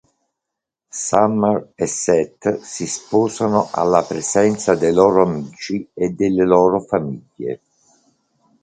Summer 1.03 1.67
e 1.75 1.85
Seth 1.85 2.57
si 2.63 2.87
sposano 2.87 3.69
alla 3.71 4.01
presenza 4.01 4.73
dei 4.73 4.91
loro 4.93 5.21
amici 5.27 5.87
e 5.93 6.09
delle 6.09 6.43
loro 6.43 6.79
famiglie. 6.79 7.61